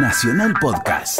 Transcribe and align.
Nacional 0.00 0.54
Podcast. 0.60 1.18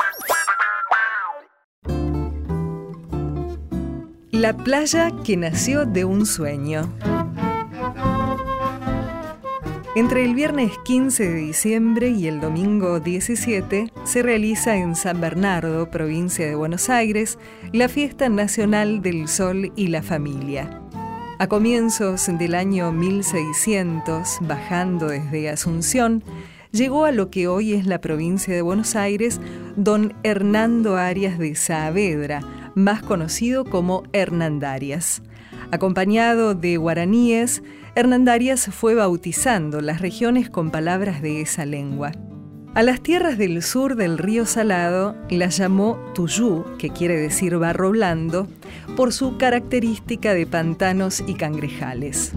La 4.31 4.57
playa 4.57 5.10
que 5.25 5.36
nació 5.36 5.84
de 5.84 6.04
un 6.04 6.25
sueño. 6.25 6.88
Entre 9.96 10.25
el 10.25 10.34
viernes 10.36 10.70
15 10.84 11.29
de 11.29 11.34
diciembre 11.34 12.11
y 12.11 12.29
el 12.29 12.41
domingo 12.41 13.00
17 13.00 13.93
se 14.05 14.23
realiza 14.23 14.77
en 14.77 14.95
San 14.95 15.21
Bernardo, 15.21 15.91
provincia 15.91 16.47
de 16.47 16.55
Buenos 16.55 16.89
Aires, 16.89 17.37
la 17.73 17.89
Fiesta 17.89 18.29
Nacional 18.29 19.03
del 19.03 19.27
Sol 19.27 19.73
y 19.75 19.89
la 19.89 20.05
Familia. 20.05 20.83
A 21.41 21.49
comienzos 21.49 22.31
del 22.39 22.55
año 22.55 22.93
1600, 22.93 24.39
bajando 24.43 25.09
desde 25.09 25.51
Asunción, 25.51 26.23
llegó 26.73 27.05
a 27.05 27.12
lo 27.12 27.30
que 27.30 27.48
hoy 27.48 27.73
es 27.73 27.87
la 27.87 28.00
provincia 28.00 28.55
de 28.55 28.62
Buenos 28.62 28.96
Aires 28.96 29.40
don 29.77 30.14
Hernando 30.22 30.96
Arias 30.96 31.39
de 31.39 31.54
Saavedra, 31.54 32.41
más 32.74 33.02
conocido 33.02 33.64
como 33.64 34.04
Hernandarias. 34.12 35.22
Acompañado 35.70 36.54
de 36.54 36.77
guaraníes, 36.77 37.62
Hernandarias 37.94 38.70
fue 38.72 38.94
bautizando 38.94 39.80
las 39.80 40.00
regiones 40.00 40.50
con 40.50 40.70
palabras 40.70 41.20
de 41.20 41.41
esa 41.41 41.66
lengua. 41.66 42.12
A 42.74 42.82
las 42.82 43.00
tierras 43.00 43.38
del 43.38 43.62
sur 43.62 43.96
del 43.96 44.19
río 44.19 44.46
Salado 44.46 45.16
las 45.30 45.56
llamó 45.56 45.98
Tuyú, 46.14 46.64
que 46.78 46.91
quiere 46.91 47.16
decir 47.16 47.56
barro 47.58 47.91
blando, 47.91 48.46
por 48.96 49.12
su 49.12 49.36
característica 49.36 50.32
de 50.32 50.46
pantanos 50.46 51.24
y 51.27 51.34
cangrejales. 51.34 52.32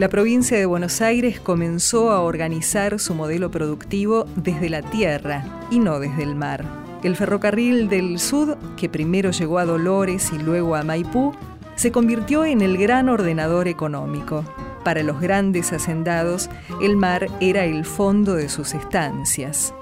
La 0.00 0.08
provincia 0.08 0.56
de 0.56 0.64
Buenos 0.64 1.02
Aires 1.02 1.40
comenzó 1.40 2.10
a 2.10 2.22
organizar 2.22 2.98
su 2.98 3.14
modelo 3.14 3.50
productivo 3.50 4.24
desde 4.34 4.70
la 4.70 4.80
tierra 4.80 5.44
y 5.70 5.78
no 5.78 6.00
desde 6.00 6.22
el 6.22 6.34
mar. 6.34 6.64
El 7.02 7.16
ferrocarril 7.16 7.90
del 7.90 8.18
Sud, 8.18 8.54
que 8.78 8.88
primero 8.88 9.30
llegó 9.30 9.58
a 9.58 9.66
Dolores 9.66 10.32
y 10.32 10.38
luego 10.38 10.74
a 10.74 10.84
Maipú, 10.84 11.34
se 11.74 11.92
convirtió 11.92 12.46
en 12.46 12.62
el 12.62 12.78
gran 12.78 13.10
ordenador 13.10 13.68
económico. 13.68 14.42
Para 14.84 15.02
los 15.02 15.20
grandes 15.20 15.70
hacendados, 15.70 16.48
el 16.80 16.96
mar 16.96 17.26
era 17.40 17.66
el 17.66 17.84
fondo 17.84 18.36
de 18.36 18.48
sus 18.48 18.72
estancias. 18.72 19.74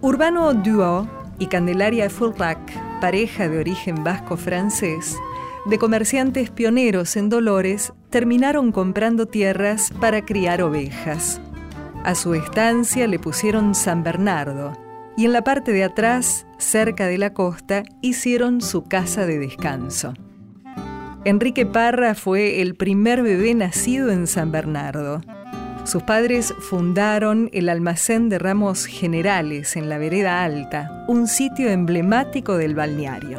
Urbano 0.00 0.54
Duo 0.54 1.06
y 1.38 1.48
Candelaria 1.48 2.08
Fulrac, 2.08 2.58
pareja 3.02 3.46
de 3.46 3.58
origen 3.58 4.04
vasco-francés, 4.04 5.18
de 5.66 5.76
comerciantes 5.76 6.48
pioneros 6.48 7.14
en 7.16 7.28
Dolores, 7.28 7.92
terminaron 8.10 8.72
comprando 8.72 9.26
tierras 9.26 9.92
para 10.00 10.24
criar 10.24 10.62
ovejas. 10.62 11.40
A 12.04 12.14
su 12.14 12.34
estancia 12.34 13.06
le 13.06 13.18
pusieron 13.18 13.74
San 13.74 14.02
Bernardo 14.02 14.72
y 15.16 15.26
en 15.26 15.32
la 15.32 15.42
parte 15.42 15.72
de 15.72 15.84
atrás, 15.84 16.46
cerca 16.58 17.06
de 17.06 17.18
la 17.18 17.34
costa, 17.34 17.82
hicieron 18.00 18.60
su 18.60 18.84
casa 18.84 19.26
de 19.26 19.38
descanso. 19.38 20.14
Enrique 21.24 21.66
Parra 21.66 22.14
fue 22.14 22.62
el 22.62 22.74
primer 22.74 23.22
bebé 23.22 23.54
nacido 23.54 24.10
en 24.10 24.26
San 24.26 24.50
Bernardo. 24.50 25.20
Sus 25.84 26.02
padres 26.02 26.54
fundaron 26.58 27.50
el 27.52 27.68
almacén 27.68 28.30
de 28.30 28.38
ramos 28.38 28.86
generales 28.86 29.76
en 29.76 29.90
la 29.90 29.98
vereda 29.98 30.42
alta, 30.42 31.04
un 31.08 31.26
sitio 31.26 31.68
emblemático 31.68 32.56
del 32.56 32.74
balneario. 32.74 33.38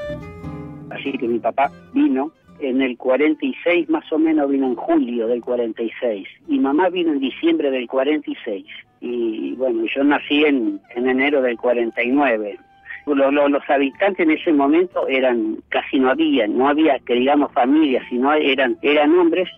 Así 0.92 1.14
que 1.18 1.28
mi 1.28 1.40
papá 1.40 1.72
vino 1.94 2.32
en 2.62 2.82
el 2.82 2.98
46, 2.98 3.90
más 3.90 4.12
o 4.12 4.20
menos 4.20 4.50
vino 4.50 4.68
en 4.68 4.76
julio 4.76 5.28
del 5.28 5.42
46, 5.42 6.28
y 6.48 6.60
mamá 6.60 6.90
vino 6.90 7.12
en 7.12 7.20
diciembre 7.20 7.72
del 7.72 7.88
46. 7.88 8.66
Y 9.02 9.54
bueno, 9.54 9.86
yo 9.94 10.04
nací 10.04 10.46
en, 10.46 10.80
en 10.96 11.10
enero 11.10 11.42
del 11.42 11.58
49 11.58 12.60
los 13.06 13.70
habitantes 13.70 14.20
en 14.20 14.32
ese 14.32 14.54
momento 14.54 15.08
eran 15.08 15.58
casi 15.70 16.00
no 16.00 16.12
había, 16.12 16.48
no 16.48 16.68
había 16.68 17.00
que 17.00 17.16
digamos 17.16 17.52
familias, 17.52 18.06
sino 18.10 18.34
eran 18.34 18.78
eran 18.82 19.18
hombres 19.18 19.50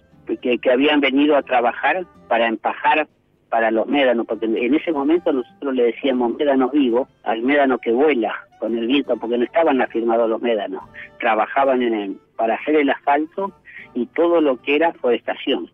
que, 0.42 0.58
que 0.58 0.72
habían 0.72 1.02
venido 1.02 1.36
a 1.36 1.42
trabajar 1.42 2.06
para 2.28 2.48
empajar 2.48 3.08
para 3.54 3.70
los 3.70 3.86
médanos, 3.86 4.26
porque 4.26 4.48
en 4.48 4.74
ese 4.74 4.92
momento 4.92 5.32
nosotros 5.32 5.76
le 5.76 5.84
decíamos 5.84 6.36
médanos 6.38 6.72
vivos 6.72 7.08
al 7.22 7.44
médano 7.44 7.78
que 7.78 7.92
vuela 7.92 8.34
con 8.58 8.76
el 8.76 8.88
viento, 8.88 9.16
porque 9.16 9.38
no 9.38 9.44
estaban 9.44 9.80
afirmados 9.80 10.28
los 10.28 10.42
médanos, 10.42 10.82
trabajaban 11.20 11.84
en 11.84 11.94
el, 11.94 12.18
para 12.36 12.56
hacer 12.56 12.78
el 12.78 12.90
asfalto 12.90 13.52
y 13.94 14.08
todo 14.08 14.42
lo 14.42 14.60
que 14.60 14.78
era 14.78 14.92
forestación. 14.94 15.70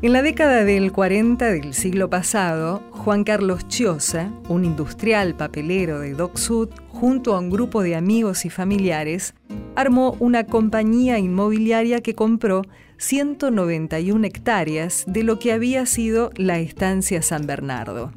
En 0.00 0.12
la 0.14 0.22
década 0.22 0.64
del 0.64 0.90
40 0.90 1.44
del 1.44 1.74
siglo 1.74 2.08
pasado, 2.08 2.80
Juan 2.92 3.24
Carlos 3.24 3.68
Chiosa, 3.68 4.30
un 4.48 4.64
industrial 4.64 5.34
papelero 5.34 6.00
de 6.00 6.14
Dock 6.14 6.38
Sud, 6.38 6.70
junto 7.00 7.36
a 7.36 7.38
un 7.38 7.48
grupo 7.48 7.84
de 7.84 7.94
amigos 7.94 8.44
y 8.44 8.50
familiares, 8.50 9.32
armó 9.76 10.16
una 10.18 10.46
compañía 10.46 11.20
inmobiliaria 11.20 12.00
que 12.00 12.16
compró 12.16 12.62
191 12.96 14.26
hectáreas 14.26 15.04
de 15.06 15.22
lo 15.22 15.38
que 15.38 15.52
había 15.52 15.86
sido 15.86 16.32
la 16.34 16.58
estancia 16.58 17.22
San 17.22 17.46
Bernardo. 17.46 18.10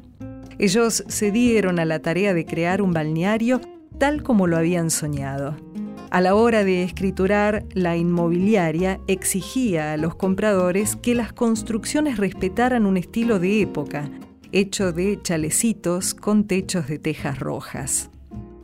Ellos 0.58 1.04
se 1.06 1.30
dieron 1.30 1.78
a 1.78 1.84
la 1.84 2.00
tarea 2.00 2.34
de 2.34 2.44
crear 2.44 2.82
un 2.82 2.92
balneario 2.92 3.60
tal 3.98 4.24
como 4.24 4.48
lo 4.48 4.56
habían 4.56 4.90
soñado. 4.90 5.56
A 6.10 6.20
la 6.20 6.34
hora 6.34 6.64
de 6.64 6.82
escriturar, 6.82 7.64
la 7.74 7.96
inmobiliaria 7.96 8.98
exigía 9.06 9.92
a 9.92 9.96
los 9.96 10.16
compradores 10.16 10.96
que 10.96 11.14
las 11.14 11.32
construcciones 11.32 12.16
respetaran 12.16 12.84
un 12.84 12.96
estilo 12.96 13.38
de 13.38 13.62
época, 13.62 14.10
hecho 14.50 14.92
de 14.92 15.20
chalecitos 15.22 16.14
con 16.14 16.48
techos 16.48 16.88
de 16.88 16.98
tejas 16.98 17.38
rojas. 17.38 18.10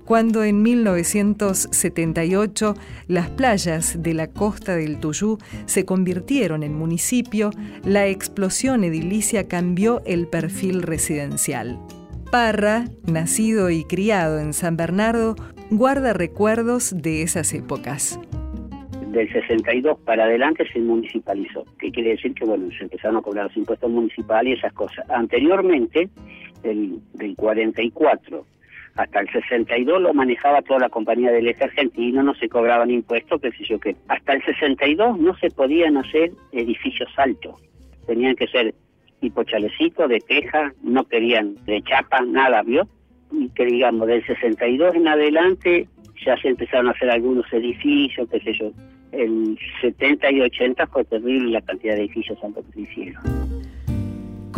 Cuando 0.09 0.43
en 0.43 0.63
1978 0.63 2.75
las 3.09 3.29
playas 3.29 4.03
de 4.03 4.15
la 4.15 4.29
costa 4.29 4.75
del 4.75 5.01
Tuyú 5.01 5.37
se 5.67 5.85
convirtieron 5.85 6.63
en 6.63 6.73
municipio, 6.73 7.51
la 7.85 8.07
explosión 8.07 8.85
edilicia 8.85 9.49
cambió 9.49 10.01
el 10.07 10.27
perfil 10.27 10.81
residencial. 10.81 11.79
Parra, 12.33 12.87
nacido 13.07 13.69
y 13.69 13.85
criado 13.85 14.39
en 14.39 14.55
San 14.55 14.79
Bernardo, 14.79 15.37
guarda 15.71 16.15
recuerdos 16.15 16.95
de 16.97 17.21
esas 17.21 17.53
épocas. 17.53 18.19
Del 19.09 19.31
62 19.31 19.99
para 20.07 20.25
adelante 20.25 20.65
se 20.73 20.79
municipalizó, 20.79 21.67
que 21.79 21.91
quiere 21.91 22.13
decir 22.13 22.33
que 22.33 22.47
bueno, 22.47 22.71
se 22.79 22.85
empezaron 22.85 23.19
a 23.19 23.21
cobrar 23.21 23.49
los 23.49 23.57
impuestos 23.59 23.91
municipales 23.91 24.55
y 24.55 24.59
esas 24.59 24.73
cosas. 24.73 25.05
Anteriormente, 25.11 26.09
del, 26.63 26.99
del 27.13 27.37
44 27.37 28.47
hasta 28.95 29.21
el 29.21 29.31
62 29.31 30.01
lo 30.03 30.15
manejaba 30.15 30.63
toda 30.63 30.81
la 30.81 30.89
compañía 30.89 31.31
del 31.31 31.49
eje 31.49 31.65
argentino, 31.65 32.23
no 32.23 32.35
se 32.35 32.49
cobraban 32.49 32.91
impuestos, 32.91 33.41
qué 33.41 33.53
sé 33.53 33.65
yo 33.65 33.79
qué. 33.79 33.97
Hasta 34.09 34.33
el 34.35 34.45
62 34.45 35.19
no 35.19 35.37
se 35.39 35.51
podían 35.51 35.97
hacer 35.97 36.33
edificios 36.53 37.11
altos, 37.17 37.55
tenían 38.07 38.35
que 38.35 38.47
ser 38.49 38.75
tipo 39.21 39.43
chalecito, 39.45 40.07
de 40.07 40.21
teja, 40.21 40.73
no 40.83 41.05
querían 41.05 41.57
de 41.65 41.83
chapa, 41.83 42.21
nada, 42.23 42.63
¿vio? 42.63 42.89
y 43.33 43.49
que 43.51 43.65
digamos 43.67 44.07
del 44.09 44.25
62 44.27 44.95
en 44.95 45.09
adelante 45.09 45.89
ya 46.25 46.37
se 46.37 46.49
empezaron 46.49 46.89
a 46.89 46.91
hacer 46.93 47.11
algunos 47.11 47.51
edificios, 47.53 48.29
qué 48.31 48.41
sé 48.41 48.53
yo. 48.55 48.73
El 49.13 49.59
70 49.81 50.33
y 50.33 50.41
80 50.43 50.87
fue 50.89 51.05
terrible 51.05 51.53
la 51.53 51.61
cantidad 51.63 51.95
de 51.95 52.01
edificios 52.01 52.39
que 52.41 52.73
se 52.73 52.81
hicieron. 52.81 53.58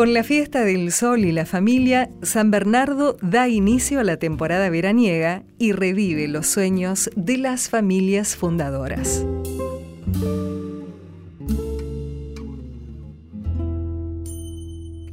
Con 0.00 0.14
la 0.14 0.24
fiesta 0.24 0.64
del 0.64 0.92
sol 0.92 1.26
y 1.26 1.32
la 1.32 1.44
familia, 1.44 2.08
San 2.22 2.50
Bernardo 2.50 3.18
da 3.20 3.48
inicio 3.48 4.00
a 4.00 4.02
la 4.02 4.16
temporada 4.16 4.70
veraniega 4.70 5.42
y 5.58 5.72
revive 5.72 6.26
los 6.26 6.46
sueños 6.46 7.10
de 7.16 7.36
las 7.36 7.68
familias 7.68 8.34
fundadoras. 8.34 9.26